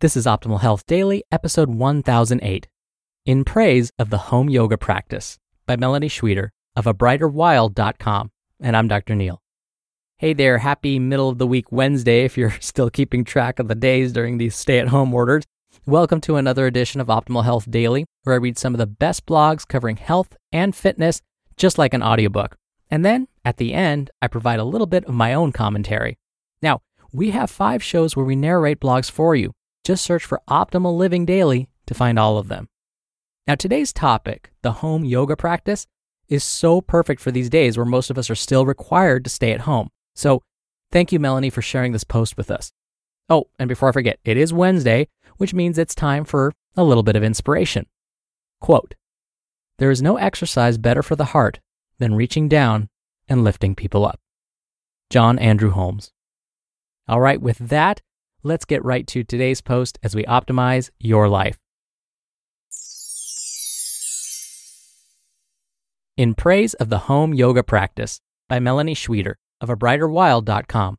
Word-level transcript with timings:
This 0.00 0.14
is 0.14 0.26
Optimal 0.26 0.60
Health 0.60 0.84
Daily, 0.84 1.24
episode 1.32 1.70
1008 1.70 2.68
In 3.24 3.44
Praise 3.44 3.90
of 3.98 4.10
the 4.10 4.18
Home 4.18 4.50
Yoga 4.50 4.76
Practice 4.76 5.38
by 5.64 5.74
Melani 5.76 6.10
Schweder 6.10 6.52
of 6.76 6.84
abrighterwild.com. 6.84 8.30
And 8.60 8.76
I'm 8.76 8.88
Dr. 8.88 9.14
Neal. 9.14 9.40
Hey 10.18 10.34
there, 10.34 10.58
happy 10.58 10.98
middle 10.98 11.30
of 11.30 11.38
the 11.38 11.46
week 11.46 11.72
Wednesday 11.72 12.26
if 12.26 12.36
you're 12.36 12.50
still 12.60 12.90
keeping 12.90 13.24
track 13.24 13.58
of 13.58 13.68
the 13.68 13.74
days 13.74 14.12
during 14.12 14.36
these 14.36 14.54
stay 14.54 14.78
at 14.80 14.88
home 14.88 15.14
orders. 15.14 15.44
Welcome 15.86 16.20
to 16.20 16.36
another 16.36 16.66
edition 16.66 17.00
of 17.00 17.06
Optimal 17.06 17.44
Health 17.44 17.70
Daily, 17.70 18.04
where 18.24 18.34
I 18.34 18.38
read 18.38 18.58
some 18.58 18.74
of 18.74 18.78
the 18.78 18.86
best 18.86 19.24
blogs 19.24 19.66
covering 19.66 19.96
health 19.96 20.36
and 20.52 20.76
fitness, 20.76 21.22
just 21.56 21.78
like 21.78 21.94
an 21.94 22.02
audiobook. 22.02 22.54
And 22.90 23.02
then, 23.02 23.28
at 23.46 23.56
the 23.56 23.72
end, 23.72 24.10
I 24.20 24.28
provide 24.28 24.60
a 24.60 24.64
little 24.64 24.86
bit 24.86 25.06
of 25.06 25.14
my 25.14 25.32
own 25.32 25.52
commentary. 25.52 26.18
Now, 26.60 26.82
we 27.14 27.30
have 27.30 27.50
five 27.50 27.82
shows 27.82 28.14
where 28.14 28.26
we 28.26 28.36
narrate 28.36 28.78
blogs 28.78 29.10
for 29.10 29.34
you. 29.34 29.52
Just 29.86 30.04
search 30.04 30.24
for 30.24 30.42
Optimal 30.50 30.96
Living 30.96 31.24
Daily 31.24 31.68
to 31.86 31.94
find 31.94 32.18
all 32.18 32.38
of 32.38 32.48
them. 32.48 32.68
Now, 33.46 33.54
today's 33.54 33.92
topic, 33.92 34.50
the 34.62 34.72
home 34.72 35.04
yoga 35.04 35.36
practice, 35.36 35.86
is 36.28 36.42
so 36.42 36.80
perfect 36.80 37.20
for 37.20 37.30
these 37.30 37.48
days 37.48 37.76
where 37.76 37.86
most 37.86 38.10
of 38.10 38.18
us 38.18 38.28
are 38.28 38.34
still 38.34 38.66
required 38.66 39.22
to 39.22 39.30
stay 39.30 39.52
at 39.52 39.60
home. 39.60 39.90
So, 40.16 40.42
thank 40.90 41.12
you, 41.12 41.20
Melani, 41.20 41.52
for 41.52 41.62
sharing 41.62 41.92
this 41.92 42.02
post 42.02 42.36
with 42.36 42.50
us. 42.50 42.72
Oh, 43.30 43.44
and 43.60 43.68
before 43.68 43.88
I 43.88 43.92
forget, 43.92 44.18
it 44.24 44.36
is 44.36 44.52
Wednesday, 44.52 45.06
which 45.36 45.54
means 45.54 45.78
it's 45.78 45.94
time 45.94 46.24
for 46.24 46.52
a 46.76 46.82
little 46.82 47.04
bit 47.04 47.14
of 47.14 47.22
inspiration. 47.22 47.86
Quote 48.60 48.96
There 49.78 49.92
is 49.92 50.02
no 50.02 50.16
exercise 50.16 50.78
better 50.78 51.04
for 51.04 51.14
the 51.14 51.26
heart 51.26 51.60
than 52.00 52.16
reaching 52.16 52.48
down 52.48 52.88
and 53.28 53.44
lifting 53.44 53.76
people 53.76 54.04
up. 54.04 54.18
John 55.10 55.38
Andrew 55.38 55.70
Holmes. 55.70 56.10
All 57.06 57.20
right, 57.20 57.40
with 57.40 57.58
that, 57.58 58.02
let's 58.46 58.64
get 58.64 58.84
right 58.84 59.06
to 59.08 59.24
today's 59.24 59.60
post 59.60 59.98
as 60.02 60.14
we 60.14 60.24
optimize 60.24 60.90
your 61.00 61.28
life. 61.28 61.58
In 66.16 66.34
Praise 66.34 66.72
of 66.74 66.88
the 66.88 67.00
Home 67.10 67.34
Yoga 67.34 67.62
Practice 67.62 68.20
by 68.48 68.58
Melani 68.58 68.96
Schweder 68.96 69.36
of 69.60 69.68
abrighterwild.com. 69.68 70.96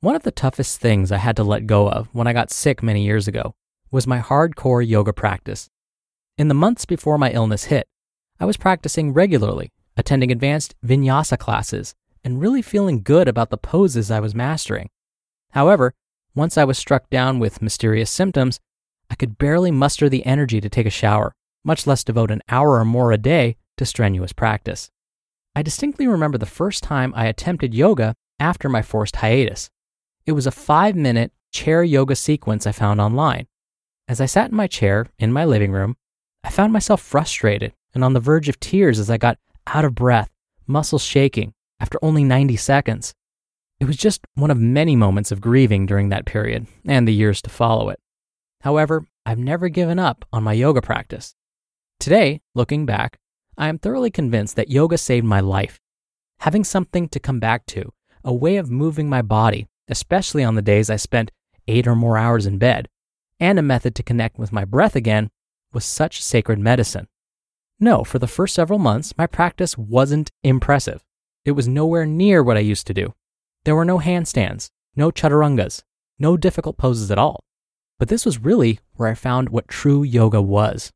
One 0.00 0.14
of 0.14 0.22
the 0.22 0.30
toughest 0.30 0.78
things 0.80 1.10
I 1.10 1.16
had 1.16 1.36
to 1.36 1.42
let 1.42 1.66
go 1.66 1.88
of 1.88 2.08
when 2.12 2.26
I 2.26 2.34
got 2.34 2.52
sick 2.52 2.82
many 2.82 3.04
years 3.04 3.26
ago 3.26 3.54
was 3.90 4.06
my 4.06 4.20
hardcore 4.20 4.86
yoga 4.86 5.12
practice. 5.12 5.70
In 6.36 6.48
the 6.48 6.54
months 6.54 6.84
before 6.84 7.16
my 7.16 7.30
illness 7.30 7.64
hit, 7.64 7.88
I 8.38 8.44
was 8.44 8.58
practicing 8.58 9.14
regularly, 9.14 9.72
attending 9.96 10.30
advanced 10.30 10.74
vinyasa 10.84 11.38
classes, 11.38 11.94
and 12.22 12.40
really 12.40 12.60
feeling 12.60 13.02
good 13.02 13.28
about 13.28 13.50
the 13.50 13.56
poses 13.56 14.10
I 14.10 14.20
was 14.20 14.34
mastering. 14.34 14.90
However, 15.54 15.94
once 16.34 16.58
I 16.58 16.64
was 16.64 16.78
struck 16.78 17.08
down 17.10 17.38
with 17.38 17.62
mysterious 17.62 18.10
symptoms, 18.10 18.60
I 19.10 19.14
could 19.14 19.38
barely 19.38 19.70
muster 19.70 20.08
the 20.08 20.26
energy 20.26 20.60
to 20.60 20.68
take 20.68 20.86
a 20.86 20.90
shower, 20.90 21.34
much 21.64 21.86
less 21.86 22.02
devote 22.04 22.30
an 22.30 22.42
hour 22.48 22.72
or 22.72 22.84
more 22.84 23.12
a 23.12 23.18
day 23.18 23.56
to 23.76 23.86
strenuous 23.86 24.32
practice. 24.32 24.90
I 25.54 25.62
distinctly 25.62 26.08
remember 26.08 26.38
the 26.38 26.46
first 26.46 26.82
time 26.82 27.12
I 27.14 27.26
attempted 27.26 27.74
yoga 27.74 28.14
after 28.40 28.68
my 28.68 28.82
forced 28.82 29.16
hiatus. 29.16 29.70
It 30.26 30.32
was 30.32 30.46
a 30.46 30.50
five 30.50 30.96
minute 30.96 31.32
chair 31.52 31.84
yoga 31.84 32.16
sequence 32.16 32.66
I 32.66 32.72
found 32.72 33.00
online. 33.00 33.46
As 34.08 34.20
I 34.20 34.26
sat 34.26 34.50
in 34.50 34.56
my 34.56 34.66
chair 34.66 35.06
in 35.18 35.32
my 35.32 35.44
living 35.44 35.70
room, 35.70 35.96
I 36.42 36.50
found 36.50 36.72
myself 36.72 37.00
frustrated 37.00 37.72
and 37.94 38.02
on 38.02 38.12
the 38.12 38.20
verge 38.20 38.48
of 38.48 38.58
tears 38.58 38.98
as 38.98 39.08
I 39.08 39.16
got 39.16 39.38
out 39.66 39.84
of 39.84 39.94
breath, 39.94 40.30
muscles 40.66 41.04
shaking 41.04 41.54
after 41.78 41.98
only 42.02 42.24
90 42.24 42.56
seconds. 42.56 43.14
It 43.84 43.88
was 43.88 43.98
just 43.98 44.26
one 44.34 44.50
of 44.50 44.58
many 44.58 44.96
moments 44.96 45.30
of 45.30 45.42
grieving 45.42 45.84
during 45.84 46.08
that 46.08 46.24
period 46.24 46.66
and 46.86 47.06
the 47.06 47.12
years 47.12 47.42
to 47.42 47.50
follow 47.50 47.90
it. 47.90 48.00
However, 48.62 49.06
I've 49.26 49.38
never 49.38 49.68
given 49.68 49.98
up 49.98 50.24
on 50.32 50.42
my 50.42 50.54
yoga 50.54 50.80
practice. 50.80 51.34
Today, 52.00 52.40
looking 52.54 52.86
back, 52.86 53.18
I 53.58 53.68
am 53.68 53.76
thoroughly 53.76 54.10
convinced 54.10 54.56
that 54.56 54.70
yoga 54.70 54.96
saved 54.96 55.26
my 55.26 55.40
life. 55.40 55.80
Having 56.38 56.64
something 56.64 57.10
to 57.10 57.20
come 57.20 57.40
back 57.40 57.66
to, 57.66 57.92
a 58.24 58.32
way 58.32 58.56
of 58.56 58.70
moving 58.70 59.10
my 59.10 59.20
body, 59.20 59.68
especially 59.88 60.42
on 60.42 60.54
the 60.54 60.62
days 60.62 60.88
I 60.88 60.96
spent 60.96 61.30
eight 61.68 61.86
or 61.86 61.94
more 61.94 62.16
hours 62.16 62.46
in 62.46 62.56
bed, 62.56 62.88
and 63.38 63.58
a 63.58 63.62
method 63.62 63.94
to 63.96 64.02
connect 64.02 64.38
with 64.38 64.50
my 64.50 64.64
breath 64.64 64.96
again, 64.96 65.28
was 65.74 65.84
such 65.84 66.24
sacred 66.24 66.58
medicine. 66.58 67.06
No, 67.78 68.02
for 68.02 68.18
the 68.18 68.26
first 68.26 68.54
several 68.54 68.78
months, 68.78 69.12
my 69.18 69.26
practice 69.26 69.76
wasn't 69.76 70.30
impressive. 70.42 71.04
It 71.44 71.52
was 71.52 71.68
nowhere 71.68 72.06
near 72.06 72.42
what 72.42 72.56
I 72.56 72.60
used 72.60 72.86
to 72.86 72.94
do. 72.94 73.12
There 73.64 73.74
were 73.74 73.84
no 73.84 73.98
handstands, 73.98 74.68
no 74.94 75.10
chaturangas, 75.10 75.82
no 76.18 76.36
difficult 76.36 76.76
poses 76.76 77.10
at 77.10 77.18
all. 77.18 77.44
But 77.98 78.08
this 78.08 78.24
was 78.24 78.38
really 78.38 78.80
where 78.94 79.08
I 79.08 79.14
found 79.14 79.48
what 79.48 79.68
true 79.68 80.02
yoga 80.02 80.42
was. 80.42 80.92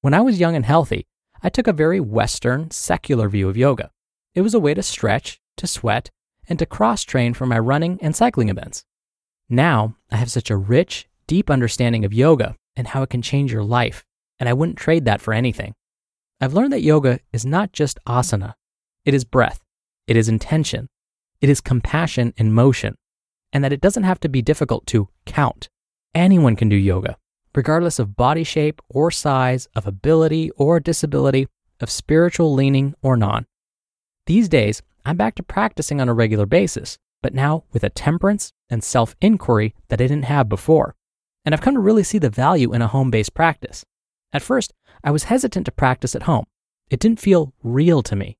When 0.00 0.14
I 0.14 0.20
was 0.20 0.38
young 0.38 0.54
and 0.54 0.64
healthy, 0.64 1.06
I 1.42 1.48
took 1.48 1.66
a 1.66 1.72
very 1.72 2.00
Western, 2.00 2.70
secular 2.70 3.28
view 3.28 3.48
of 3.48 3.56
yoga. 3.56 3.90
It 4.34 4.42
was 4.42 4.54
a 4.54 4.60
way 4.60 4.74
to 4.74 4.82
stretch, 4.82 5.40
to 5.56 5.66
sweat, 5.66 6.10
and 6.48 6.58
to 6.58 6.66
cross 6.66 7.02
train 7.02 7.34
for 7.34 7.46
my 7.46 7.58
running 7.58 7.98
and 8.00 8.14
cycling 8.14 8.48
events. 8.48 8.84
Now, 9.48 9.96
I 10.10 10.16
have 10.16 10.30
such 10.30 10.50
a 10.50 10.56
rich, 10.56 11.08
deep 11.26 11.50
understanding 11.50 12.04
of 12.04 12.12
yoga 12.12 12.56
and 12.76 12.88
how 12.88 13.02
it 13.02 13.10
can 13.10 13.22
change 13.22 13.52
your 13.52 13.64
life, 13.64 14.04
and 14.38 14.48
I 14.48 14.52
wouldn't 14.52 14.78
trade 14.78 15.04
that 15.06 15.20
for 15.20 15.34
anything. 15.34 15.74
I've 16.40 16.54
learned 16.54 16.72
that 16.72 16.82
yoga 16.82 17.18
is 17.32 17.44
not 17.44 17.72
just 17.72 17.98
asana, 18.06 18.54
it 19.04 19.14
is 19.14 19.24
breath, 19.24 19.64
it 20.06 20.16
is 20.16 20.28
intention, 20.28 20.88
it 21.40 21.48
is 21.48 21.60
compassion 21.60 22.34
in 22.36 22.52
motion, 22.52 22.96
and 23.52 23.62
that 23.64 23.72
it 23.72 23.80
doesn't 23.80 24.04
have 24.04 24.20
to 24.20 24.28
be 24.28 24.42
difficult 24.42 24.86
to 24.88 25.08
count. 25.26 25.68
Anyone 26.14 26.56
can 26.56 26.68
do 26.68 26.76
yoga, 26.76 27.16
regardless 27.54 27.98
of 27.98 28.16
body 28.16 28.44
shape 28.44 28.80
or 28.88 29.10
size, 29.10 29.68
of 29.74 29.86
ability 29.86 30.50
or 30.52 30.80
disability, 30.80 31.48
of 31.80 31.90
spiritual 31.90 32.54
leaning 32.54 32.94
or 33.02 33.16
non. 33.16 33.46
These 34.26 34.48
days, 34.48 34.82
I'm 35.04 35.16
back 35.16 35.36
to 35.36 35.42
practicing 35.42 36.00
on 36.00 36.08
a 36.08 36.14
regular 36.14 36.46
basis, 36.46 36.98
but 37.22 37.34
now 37.34 37.64
with 37.72 37.84
a 37.84 37.90
temperance 37.90 38.52
and 38.68 38.82
self 38.82 39.16
inquiry 39.20 39.74
that 39.88 40.00
I 40.00 40.06
didn't 40.06 40.24
have 40.24 40.48
before. 40.48 40.94
And 41.44 41.54
I've 41.54 41.62
come 41.62 41.74
to 41.74 41.80
really 41.80 42.02
see 42.02 42.18
the 42.18 42.30
value 42.30 42.74
in 42.74 42.82
a 42.82 42.88
home 42.88 43.10
based 43.10 43.34
practice. 43.34 43.84
At 44.32 44.42
first, 44.42 44.74
I 45.02 45.10
was 45.10 45.24
hesitant 45.24 45.64
to 45.66 45.72
practice 45.72 46.14
at 46.14 46.24
home. 46.24 46.44
It 46.90 47.00
didn't 47.00 47.20
feel 47.20 47.54
real 47.62 48.02
to 48.02 48.16
me. 48.16 48.36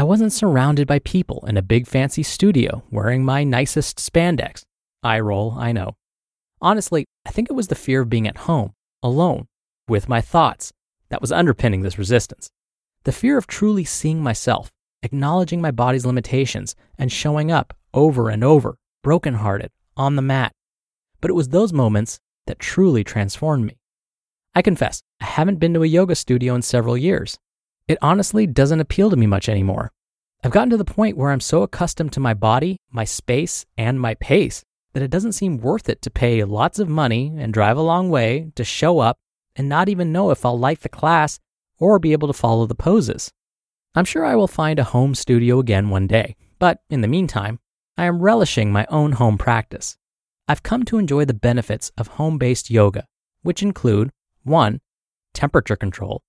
I 0.00 0.04
wasn't 0.04 0.32
surrounded 0.32 0.86
by 0.86 1.00
people 1.00 1.44
in 1.48 1.56
a 1.56 1.60
big 1.60 1.88
fancy 1.88 2.22
studio 2.22 2.84
wearing 2.88 3.24
my 3.24 3.42
nicest 3.42 3.98
spandex. 3.98 4.62
Eye 5.02 5.18
roll, 5.18 5.56
I 5.58 5.72
know. 5.72 5.96
Honestly, 6.62 7.04
I 7.26 7.30
think 7.32 7.50
it 7.50 7.54
was 7.54 7.66
the 7.66 7.74
fear 7.74 8.02
of 8.02 8.08
being 8.08 8.28
at 8.28 8.46
home, 8.46 8.74
alone, 9.02 9.48
with 9.88 10.08
my 10.08 10.20
thoughts, 10.20 10.72
that 11.08 11.20
was 11.20 11.32
underpinning 11.32 11.82
this 11.82 11.98
resistance. 11.98 12.48
The 13.02 13.10
fear 13.10 13.36
of 13.36 13.48
truly 13.48 13.82
seeing 13.82 14.22
myself, 14.22 14.70
acknowledging 15.02 15.60
my 15.60 15.72
body's 15.72 16.06
limitations, 16.06 16.76
and 16.96 17.10
showing 17.10 17.50
up 17.50 17.74
over 17.92 18.30
and 18.30 18.44
over, 18.44 18.76
brokenhearted, 19.02 19.72
on 19.96 20.14
the 20.14 20.22
mat. 20.22 20.52
But 21.20 21.32
it 21.32 21.34
was 21.34 21.48
those 21.48 21.72
moments 21.72 22.20
that 22.46 22.60
truly 22.60 23.02
transformed 23.02 23.64
me. 23.64 23.76
I 24.54 24.62
confess, 24.62 25.02
I 25.20 25.24
haven't 25.24 25.58
been 25.58 25.74
to 25.74 25.82
a 25.82 25.88
yoga 25.88 26.14
studio 26.14 26.54
in 26.54 26.62
several 26.62 26.96
years. 26.96 27.36
It 27.88 27.98
honestly 28.02 28.46
doesn't 28.46 28.80
appeal 28.80 29.08
to 29.08 29.16
me 29.16 29.26
much 29.26 29.48
anymore. 29.48 29.90
I've 30.44 30.52
gotten 30.52 30.68
to 30.70 30.76
the 30.76 30.84
point 30.84 31.16
where 31.16 31.30
I'm 31.30 31.40
so 31.40 31.62
accustomed 31.62 32.12
to 32.12 32.20
my 32.20 32.34
body, 32.34 32.76
my 32.90 33.04
space, 33.04 33.64
and 33.78 33.98
my 33.98 34.14
pace 34.14 34.62
that 34.92 35.02
it 35.02 35.10
doesn't 35.10 35.32
seem 35.32 35.58
worth 35.58 35.88
it 35.88 36.02
to 36.02 36.10
pay 36.10 36.44
lots 36.44 36.78
of 36.78 36.88
money 36.88 37.32
and 37.36 37.52
drive 37.52 37.78
a 37.78 37.82
long 37.82 38.10
way 38.10 38.52
to 38.56 38.62
show 38.62 38.98
up 38.98 39.16
and 39.56 39.68
not 39.68 39.88
even 39.88 40.12
know 40.12 40.30
if 40.30 40.44
I'll 40.44 40.58
like 40.58 40.80
the 40.80 40.88
class 40.88 41.40
or 41.78 41.98
be 41.98 42.12
able 42.12 42.28
to 42.28 42.34
follow 42.34 42.66
the 42.66 42.74
poses. 42.74 43.32
I'm 43.94 44.04
sure 44.04 44.24
I 44.24 44.36
will 44.36 44.48
find 44.48 44.78
a 44.78 44.84
home 44.84 45.14
studio 45.14 45.58
again 45.58 45.88
one 45.88 46.06
day, 46.06 46.36
but 46.58 46.82
in 46.90 47.00
the 47.00 47.08
meantime, 47.08 47.58
I 47.96 48.04
am 48.04 48.20
relishing 48.22 48.70
my 48.70 48.86
own 48.90 49.12
home 49.12 49.38
practice. 49.38 49.96
I've 50.46 50.62
come 50.62 50.84
to 50.84 50.98
enjoy 50.98 51.24
the 51.24 51.34
benefits 51.34 51.90
of 51.96 52.08
home 52.08 52.38
based 52.38 52.70
yoga, 52.70 53.06
which 53.42 53.62
include 53.62 54.10
1. 54.44 54.80
Temperature 55.34 55.76
control. 55.76 56.22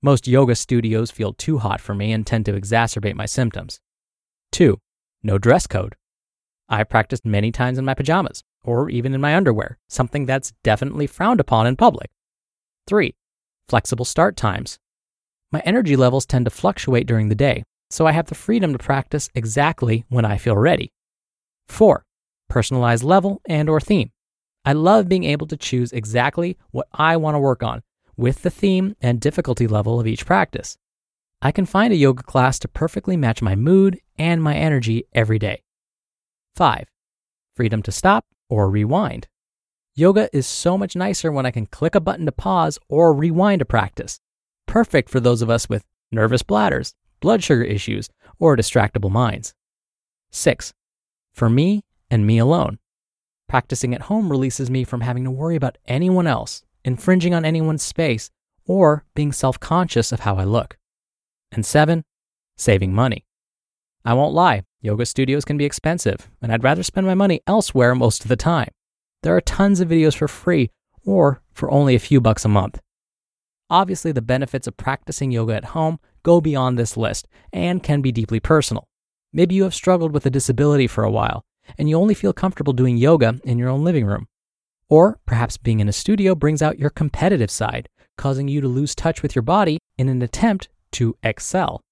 Most 0.00 0.28
yoga 0.28 0.54
studios 0.54 1.10
feel 1.10 1.32
too 1.32 1.58
hot 1.58 1.80
for 1.80 1.92
me 1.92 2.12
and 2.12 2.24
tend 2.24 2.46
to 2.46 2.52
exacerbate 2.52 3.16
my 3.16 3.26
symptoms. 3.26 3.80
2. 4.52 4.78
No 5.24 5.38
dress 5.38 5.66
code. 5.66 5.96
I 6.68 6.84
practiced 6.84 7.26
many 7.26 7.50
times 7.50 7.78
in 7.78 7.84
my 7.84 7.94
pajamas, 7.94 8.44
or 8.62 8.88
even 8.90 9.12
in 9.12 9.20
my 9.20 9.34
underwear, 9.34 9.76
something 9.88 10.24
that's 10.24 10.52
definitely 10.62 11.08
frowned 11.08 11.40
upon 11.40 11.66
in 11.66 11.74
public. 11.74 12.10
3. 12.86 13.12
Flexible 13.68 14.04
start 14.04 14.36
times. 14.36 14.78
My 15.50 15.62
energy 15.64 15.96
levels 15.96 16.26
tend 16.26 16.44
to 16.44 16.50
fluctuate 16.50 17.08
during 17.08 17.28
the 17.28 17.34
day, 17.34 17.64
so 17.90 18.06
I 18.06 18.12
have 18.12 18.26
the 18.26 18.36
freedom 18.36 18.70
to 18.70 18.78
practice 18.78 19.28
exactly 19.34 20.04
when 20.10 20.24
I 20.24 20.38
feel 20.38 20.56
ready. 20.56 20.92
4. 21.66 22.04
Personalized 22.48 23.02
level 23.02 23.40
and 23.48 23.68
or 23.68 23.80
theme. 23.80 24.12
I 24.64 24.74
love 24.74 25.08
being 25.08 25.24
able 25.24 25.48
to 25.48 25.56
choose 25.56 25.90
exactly 25.92 26.56
what 26.70 26.86
I 26.92 27.16
want 27.16 27.34
to 27.34 27.40
work 27.40 27.64
on 27.64 27.82
with 28.18 28.42
the 28.42 28.50
theme 28.50 28.96
and 29.00 29.20
difficulty 29.20 29.66
level 29.66 29.98
of 29.98 30.06
each 30.06 30.26
practice. 30.26 30.76
I 31.40 31.52
can 31.52 31.64
find 31.64 31.92
a 31.92 31.96
yoga 31.96 32.24
class 32.24 32.58
to 32.58 32.68
perfectly 32.68 33.16
match 33.16 33.40
my 33.40 33.54
mood 33.54 34.00
and 34.18 34.42
my 34.42 34.56
energy 34.56 35.04
every 35.14 35.38
day. 35.38 35.62
5. 36.56 36.90
Freedom 37.54 37.80
to 37.82 37.92
stop 37.92 38.26
or 38.50 38.68
rewind. 38.68 39.28
Yoga 39.94 40.28
is 40.36 40.46
so 40.46 40.76
much 40.76 40.96
nicer 40.96 41.30
when 41.30 41.46
I 41.46 41.52
can 41.52 41.66
click 41.66 41.94
a 41.94 42.00
button 42.00 42.26
to 42.26 42.32
pause 42.32 42.78
or 42.88 43.12
rewind 43.12 43.62
a 43.62 43.64
practice. 43.64 44.20
Perfect 44.66 45.08
for 45.08 45.20
those 45.20 45.40
of 45.40 45.48
us 45.48 45.68
with 45.68 45.84
nervous 46.10 46.42
bladders, 46.42 46.94
blood 47.20 47.42
sugar 47.42 47.62
issues, 47.62 48.08
or 48.40 48.56
distractible 48.56 49.10
minds. 49.10 49.54
6. 50.32 50.74
For 51.32 51.48
me 51.48 51.84
and 52.10 52.26
me 52.26 52.38
alone. 52.38 52.78
Practicing 53.48 53.94
at 53.94 54.02
home 54.02 54.28
releases 54.28 54.70
me 54.70 54.82
from 54.82 55.02
having 55.02 55.24
to 55.24 55.30
worry 55.30 55.56
about 55.56 55.78
anyone 55.86 56.26
else, 56.26 56.64
infringing 56.88 57.34
on 57.34 57.44
anyone's 57.44 57.82
space, 57.82 58.30
or 58.66 59.04
being 59.14 59.30
self 59.30 59.60
conscious 59.60 60.10
of 60.10 60.20
how 60.20 60.36
I 60.36 60.44
look. 60.44 60.76
And 61.52 61.64
seven, 61.64 62.04
saving 62.56 62.92
money. 62.92 63.24
I 64.04 64.14
won't 64.14 64.34
lie, 64.34 64.64
yoga 64.80 65.06
studios 65.06 65.44
can 65.44 65.56
be 65.56 65.64
expensive, 65.64 66.30
and 66.42 66.50
I'd 66.50 66.64
rather 66.64 66.82
spend 66.82 67.06
my 67.06 67.14
money 67.14 67.40
elsewhere 67.46 67.94
most 67.94 68.22
of 68.22 68.28
the 68.28 68.36
time. 68.36 68.70
There 69.22 69.36
are 69.36 69.40
tons 69.40 69.80
of 69.80 69.88
videos 69.88 70.16
for 70.16 70.28
free 70.28 70.70
or 71.04 71.42
for 71.52 71.70
only 71.70 71.94
a 71.94 72.00
few 72.00 72.20
bucks 72.20 72.44
a 72.44 72.48
month. 72.48 72.80
Obviously, 73.70 74.12
the 74.12 74.22
benefits 74.22 74.66
of 74.66 74.76
practicing 74.76 75.30
yoga 75.30 75.54
at 75.54 75.66
home 75.76 75.98
go 76.22 76.40
beyond 76.40 76.78
this 76.78 76.96
list 76.96 77.28
and 77.52 77.82
can 77.82 78.00
be 78.00 78.12
deeply 78.12 78.40
personal. 78.40 78.88
Maybe 79.32 79.54
you 79.54 79.64
have 79.64 79.74
struggled 79.74 80.12
with 80.12 80.24
a 80.24 80.30
disability 80.30 80.86
for 80.86 81.04
a 81.04 81.10
while 81.10 81.44
and 81.76 81.88
you 81.88 81.96
only 81.96 82.14
feel 82.14 82.32
comfortable 82.32 82.72
doing 82.72 82.96
yoga 82.96 83.38
in 83.44 83.58
your 83.58 83.68
own 83.68 83.84
living 83.84 84.06
room. 84.06 84.26
Or 84.90 85.18
perhaps 85.26 85.56
being 85.58 85.80
in 85.80 85.88
a 85.88 85.92
studio 85.92 86.34
brings 86.34 86.62
out 86.62 86.78
your 86.78 86.90
competitive 86.90 87.50
side, 87.50 87.88
causing 88.16 88.48
you 88.48 88.60
to 88.60 88.68
lose 88.68 88.94
touch 88.94 89.22
with 89.22 89.34
your 89.34 89.42
body 89.42 89.78
in 89.98 90.08
an 90.08 90.22
attempt 90.22 90.68
to 90.92 91.16
excel. 91.22 91.82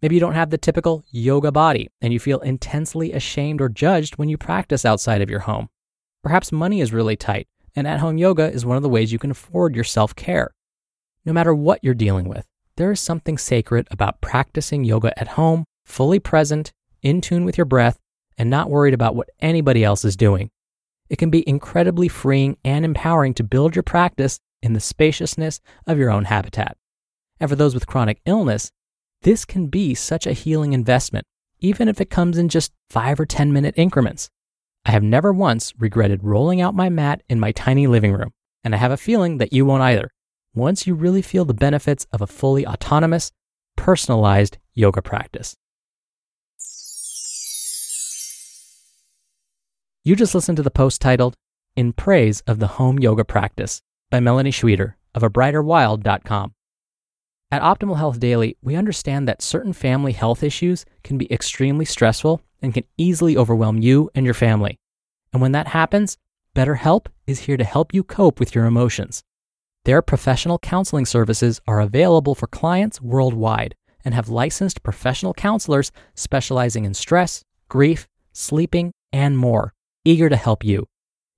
Maybe 0.00 0.14
you 0.14 0.20
don't 0.20 0.34
have 0.34 0.50
the 0.50 0.58
typical 0.58 1.02
yoga 1.10 1.50
body 1.50 1.88
and 2.00 2.12
you 2.12 2.20
feel 2.20 2.38
intensely 2.40 3.12
ashamed 3.12 3.60
or 3.60 3.68
judged 3.68 4.16
when 4.16 4.28
you 4.28 4.38
practice 4.38 4.84
outside 4.84 5.22
of 5.22 5.30
your 5.30 5.40
home. 5.40 5.68
Perhaps 6.22 6.52
money 6.52 6.80
is 6.80 6.92
really 6.92 7.16
tight, 7.16 7.48
and 7.74 7.86
at 7.86 8.00
home 8.00 8.18
yoga 8.18 8.50
is 8.50 8.66
one 8.66 8.76
of 8.76 8.82
the 8.82 8.88
ways 8.88 9.12
you 9.12 9.18
can 9.18 9.30
afford 9.30 9.74
your 9.74 9.84
self 9.84 10.14
care. 10.14 10.50
No 11.24 11.32
matter 11.32 11.54
what 11.54 11.82
you're 11.82 11.94
dealing 11.94 12.28
with, 12.28 12.46
there 12.76 12.92
is 12.92 13.00
something 13.00 13.38
sacred 13.38 13.88
about 13.90 14.20
practicing 14.20 14.84
yoga 14.84 15.18
at 15.18 15.28
home, 15.28 15.64
fully 15.84 16.20
present, 16.20 16.72
in 17.02 17.20
tune 17.20 17.44
with 17.44 17.56
your 17.58 17.64
breath, 17.64 17.98
and 18.38 18.50
not 18.50 18.70
worried 18.70 18.94
about 18.94 19.16
what 19.16 19.30
anybody 19.40 19.82
else 19.82 20.04
is 20.04 20.16
doing. 20.16 20.50
It 21.08 21.16
can 21.16 21.30
be 21.30 21.48
incredibly 21.48 22.08
freeing 22.08 22.56
and 22.64 22.84
empowering 22.84 23.34
to 23.34 23.44
build 23.44 23.76
your 23.76 23.82
practice 23.82 24.38
in 24.62 24.72
the 24.72 24.80
spaciousness 24.80 25.60
of 25.86 25.98
your 25.98 26.10
own 26.10 26.24
habitat. 26.24 26.76
And 27.38 27.48
for 27.48 27.56
those 27.56 27.74
with 27.74 27.86
chronic 27.86 28.20
illness, 28.26 28.72
this 29.22 29.44
can 29.44 29.66
be 29.66 29.94
such 29.94 30.26
a 30.26 30.32
healing 30.32 30.72
investment, 30.72 31.26
even 31.60 31.88
if 31.88 32.00
it 32.00 32.10
comes 32.10 32.38
in 32.38 32.48
just 32.48 32.72
5 32.90 33.20
or 33.20 33.26
10 33.26 33.52
minute 33.52 33.74
increments. 33.76 34.30
I 34.84 34.92
have 34.92 35.02
never 35.02 35.32
once 35.32 35.72
regretted 35.78 36.22
rolling 36.22 36.60
out 36.60 36.74
my 36.74 36.88
mat 36.88 37.22
in 37.28 37.40
my 37.40 37.52
tiny 37.52 37.86
living 37.86 38.12
room, 38.12 38.32
and 38.62 38.74
I 38.74 38.78
have 38.78 38.92
a 38.92 38.96
feeling 38.96 39.38
that 39.38 39.52
you 39.52 39.64
won't 39.66 39.82
either, 39.82 40.10
once 40.54 40.86
you 40.86 40.94
really 40.94 41.22
feel 41.22 41.44
the 41.44 41.54
benefits 41.54 42.06
of 42.12 42.22
a 42.22 42.26
fully 42.26 42.66
autonomous, 42.66 43.32
personalized 43.76 44.58
yoga 44.74 45.02
practice. 45.02 45.56
You 50.06 50.14
just 50.14 50.36
listened 50.36 50.54
to 50.58 50.62
the 50.62 50.70
post 50.70 51.00
titled 51.00 51.34
In 51.74 51.92
Praise 51.92 52.40
of 52.46 52.60
the 52.60 52.68
Home 52.78 53.00
Yoga 53.00 53.24
Practice 53.24 53.82
by 54.08 54.20
Melani 54.20 54.54
Schweder 54.54 54.96
of 55.16 55.22
abrighterwild.com. 55.22 56.54
At 57.50 57.62
Optimal 57.62 57.96
Health 57.96 58.20
Daily, 58.20 58.56
we 58.62 58.76
understand 58.76 59.26
that 59.26 59.42
certain 59.42 59.72
family 59.72 60.12
health 60.12 60.44
issues 60.44 60.84
can 61.02 61.18
be 61.18 61.26
extremely 61.32 61.84
stressful 61.84 62.40
and 62.62 62.72
can 62.72 62.84
easily 62.96 63.36
overwhelm 63.36 63.78
you 63.78 64.08
and 64.14 64.24
your 64.24 64.32
family. 64.32 64.78
And 65.32 65.42
when 65.42 65.50
that 65.50 65.66
happens, 65.66 66.18
BetterHelp 66.54 67.06
is 67.26 67.40
here 67.40 67.56
to 67.56 67.64
help 67.64 67.92
you 67.92 68.04
cope 68.04 68.38
with 68.38 68.54
your 68.54 68.66
emotions. 68.66 69.24
Their 69.86 70.02
professional 70.02 70.60
counseling 70.60 71.06
services 71.06 71.60
are 71.66 71.80
available 71.80 72.36
for 72.36 72.46
clients 72.46 73.00
worldwide 73.00 73.74
and 74.04 74.14
have 74.14 74.28
licensed 74.28 74.84
professional 74.84 75.34
counselors 75.34 75.90
specializing 76.14 76.84
in 76.84 76.94
stress, 76.94 77.42
grief, 77.68 78.06
sleeping, 78.32 78.92
and 79.12 79.36
more 79.36 79.72
eager 80.06 80.28
to 80.28 80.36
help 80.36 80.64
you. 80.64 80.86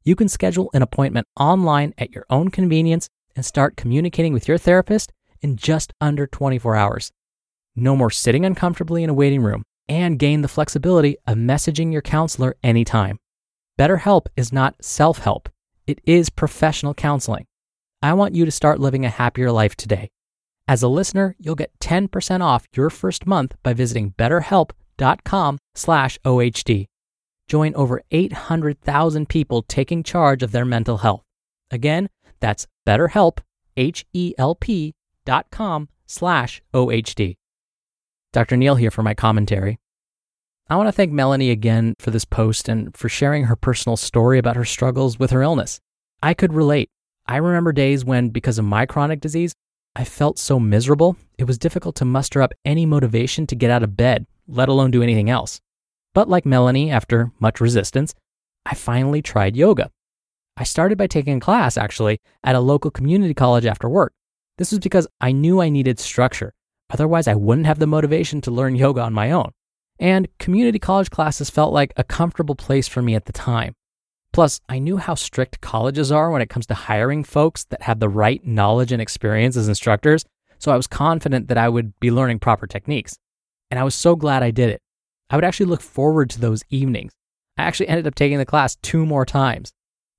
You 0.05 0.15
can 0.15 0.29
schedule 0.29 0.71
an 0.75 0.83
appointment 0.83 1.27
online 1.39 1.95
at 1.97 2.13
your 2.13 2.27
own 2.29 2.51
convenience 2.51 3.09
and 3.35 3.45
start 3.45 3.77
communicating 3.77 4.33
with 4.33 4.47
your 4.47 4.59
therapist 4.59 5.13
in 5.41 5.57
just 5.57 5.93
under 6.01 6.27
24 6.27 6.77
hours. 6.77 7.11
No 7.75 7.97
more 7.97 8.11
sitting 8.11 8.45
uncomfortably 8.45 9.03
in 9.03 9.11
a 9.11 9.15
waiting 9.15 9.43
room 9.43 9.65
and 9.89 10.19
gain 10.19 10.43
the 10.43 10.49
flexibility 10.49 11.17
of 11.27 11.39
messaging 11.39 11.93
your 11.93 12.03
counselor 12.03 12.57
anytime. 12.63 13.19
BetterHelp 13.79 14.27
is 14.37 14.53
not 14.53 14.85
self 14.85 15.19
help, 15.19 15.49
it 15.87 16.01
is 16.05 16.29
professional 16.29 16.93
counseling. 16.93 17.47
I 18.03 18.13
want 18.13 18.35
you 18.35 18.45
to 18.45 18.51
start 18.51 18.81
living 18.81 19.07
a 19.07 19.11
happier 19.11 19.51
life 19.51 19.77
today. 19.77 20.11
As 20.67 20.83
a 20.83 20.89
listener, 20.89 21.35
you'll 21.39 21.55
get 21.55 21.79
10% 21.81 22.43
off 22.43 22.67
your 22.77 22.91
first 22.91 23.27
month 23.27 23.55
by 23.63 23.73
visiting 23.73 24.13
betterhelp.com/ohd 24.13 26.89
join 27.49 27.75
over 27.75 28.03
800,000 28.11 29.29
people 29.29 29.63
taking 29.63 30.03
charge 30.03 30.43
of 30.43 30.53
their 30.53 30.65
mental 30.65 30.99
health. 30.99 31.25
Again, 31.71 32.09
that's 32.41 32.67
BetterHelp, 32.87 33.39
H-E-L-P 33.77 34.95
dot 35.25 35.47
com 35.51 35.89
slash 36.07 36.63
OHD. 36.73 37.37
Dr. 38.33 38.57
Neal 38.57 38.77
here 38.77 38.91
for 38.91 39.03
my 39.03 39.15
commentary. 39.15 39.79
I 40.71 40.77
want 40.77 40.87
to 40.87 40.93
thank 40.93 41.13
Melani 41.13 41.51
again 41.51 41.95
for 41.99 42.11
this 42.11 42.27
post 42.27 42.69
and 42.69 42.95
for 42.95 43.09
sharing 43.09 43.45
her 43.45 43.57
personal 43.57 43.97
story 43.97 44.39
about 44.39 44.57
her 44.57 44.67
struggles 44.67 45.19
with 45.19 45.31
her 45.31 45.43
illness. 45.43 45.81
I 46.23 46.35
could 46.35 46.53
relate. 46.53 46.91
I 47.27 47.37
remember 47.37 47.73
days 47.73 48.05
when, 48.05 48.29
because 48.29 48.59
of 48.59 48.67
my 48.67 48.85
chronic 48.85 49.21
disease, 49.21 49.55
I 49.97 50.05
felt 50.05 50.39
so 50.39 50.61
miserable, 50.61 51.17
it 51.39 51.45
was 51.45 51.59
difficult 51.59 51.97
to 51.97 52.05
muster 52.05 52.43
up 52.43 52.53
any 52.65 52.85
motivation 52.85 53.47
to 53.47 53.57
get 53.57 53.71
out 53.71 53.83
of 53.83 53.97
bed, 53.97 54.27
let 54.47 54.69
alone 54.69 54.91
do 54.91 55.03
anything 55.03 55.31
else. 55.31 55.61
But 56.19 56.29
like 56.29 56.43
Melani, 56.43 56.91
after 56.91 57.31
much 57.39 57.61
resistance, 57.61 58.13
I 58.67 58.75
finally 58.75 59.23
tried 59.23 59.55
yoga. 59.55 59.93
I 60.57 60.65
started 60.65 60.99
by 60.99 61.07
taking 61.07 61.37
a 61.37 61.41
class, 61.41 61.79
actually, 61.79 62.19
at 62.43 62.57
a 62.57 62.61
local 62.61 62.91
community 62.91 63.35
college 63.35 63.65
after 63.65 63.89
work. 63.89 64.13
This 64.57 64.73
was 64.73 64.81
because 64.81 65.07
I 65.21 65.31
knew 65.31 65.61
I 65.61 65.69
needed 65.69 66.01
structure. 66.01 66.55
Otherwise, 66.91 67.29
I 67.29 67.37
wouldn't 67.37 67.69
have 67.69 67.79
the 67.79 67.87
motivation 67.87 68.41
to 68.41 68.51
learn 68.51 68.75
yoga 68.75 69.01
on 69.01 69.13
my 69.13 69.31
own. 69.31 69.53
And 70.01 70.27
community 70.41 70.81
college 70.81 71.09
classes 71.09 71.51
felt 71.51 71.73
like 71.73 71.93
a 71.97 72.03
comfortable 72.03 72.57
place 72.57 72.89
for 72.89 73.01
me 73.01 73.15
at 73.15 73.27
the 73.27 73.33
time. 73.33 73.77
Plus, 74.33 74.61
I 74.69 74.81
knew 74.81 74.97
how 74.97 75.15
strict 75.15 75.61
colleges 75.61 76.11
are 76.11 76.33
when 76.33 76.43
it 76.43 76.51
comes 76.51 76.67
to 76.67 76.75
hiring 76.75 77.23
folks 77.23 77.63
that 77.67 77.83
have 77.83 78.01
the 78.01 78.09
right 78.09 78.45
knowledge 78.45 78.91
and 78.91 79.01
experience 79.01 79.57
as 79.57 79.69
instructors, 79.69 80.25
so 80.59 80.73
I 80.73 80.77
was 80.77 80.89
confident 80.89 81.47
that 81.47 81.59
I 81.59 81.69
would 81.69 81.93
be 82.01 82.11
learning 82.11 82.41
proper 82.41 82.67
techniques. 82.67 83.17
And 83.71 83.79
I 83.79 83.85
was 83.85 83.95
so 83.95 84.17
glad 84.17 84.43
I 84.43 84.51
did 84.51 84.71
it. 84.71 84.83
I 85.31 85.37
would 85.37 85.45
actually 85.45 85.67
look 85.67 85.83
forward 85.83 86.31
to 86.31 86.41
those 86.41 86.63
evenings. 86.71 87.13
I 87.57 87.65
actually 87.65 87.89
ended 87.89 88.07
up 88.07 88.15
taking 88.15 88.39
the 88.39 88.47
class 88.47 88.77
two 88.77 89.05
more 89.05 89.27
times. 89.27 89.73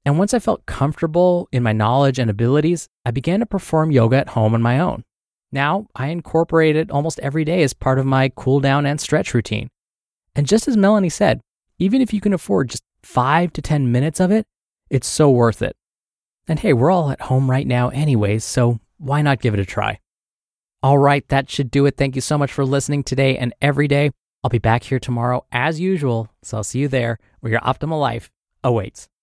And 0.06 0.18
once 0.18 0.34
I 0.34 0.40
felt 0.40 0.66
comfortable 0.66 1.48
in 1.52 1.64
my 1.64 1.74
knowledge 1.74 2.20
and 2.20 2.30
abilities, 2.30 2.88
I 3.06 3.12
began 3.12 3.40
to 3.40 3.46
perform 3.46 3.92
yoga 3.92 4.18
at 4.18 4.30
home 4.30 4.54
on 4.54 4.62
my 4.62 4.80
own. 4.80 5.04
Now 5.52 5.88
I 5.96 6.08
incorporate 6.08 6.76
it 6.76 6.92
almost 6.92 7.20
every 7.20 7.44
day 7.44 7.64
as 7.64 7.74
part 7.74 8.00
of 8.00 8.06
my 8.06 8.30
cool 8.36 8.60
down 8.60 8.86
and 8.86 9.00
stretch 9.00 9.34
routine. 9.34 9.70
And 10.36 10.48
just 10.48 10.68
as 10.68 10.78
Melani 10.78 11.12
said, 11.12 11.42
even 11.80 12.02
if 12.02 12.14
you 12.14 12.22
can 12.22 12.34
afford 12.34 12.70
just 12.70 12.84
five 13.02 13.52
to 13.54 13.62
10 13.62 13.92
minutes 13.92 14.20
of 14.20 14.32
it, 14.32 14.46
it's 14.90 15.08
so 15.08 15.30
worth 15.30 15.62
it. 15.62 15.76
And 16.48 16.60
hey, 16.60 16.74
we're 16.74 16.92
all 16.92 17.12
at 17.12 17.22
home 17.22 17.50
right 17.50 17.68
now, 17.68 17.90
anyways, 17.90 18.44
so 18.44 18.80
why 18.98 19.22
not 19.22 19.42
give 19.42 19.54
it 19.54 19.60
a 19.60 19.66
try? 19.66 20.00
All 20.82 20.98
right, 20.98 21.28
that 21.30 21.50
should 21.50 21.72
do 21.72 21.86
it. 21.86 21.98
Thank 21.98 22.16
you 22.16 22.22
so 22.22 22.38
much 22.38 22.52
for 22.52 22.66
listening 22.66 23.04
today 23.04 23.38
and 23.38 23.54
every 23.62 23.88
day. 23.88 24.12
I'll 24.42 24.50
be 24.50 24.58
back 24.58 24.84
here 24.84 25.00
tomorrow 25.00 25.46
as 25.52 25.82
usual, 25.82 26.30
so 26.42 26.58
I'll 26.58 26.64
see 26.64 26.80
you 26.80 26.88
there 26.88 27.20
where 27.42 27.52
your 27.52 27.62
optimal 27.62 28.00
life 28.00 28.32
awaits. 28.64 29.10